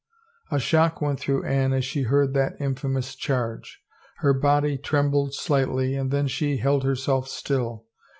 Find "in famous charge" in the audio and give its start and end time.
2.59-3.83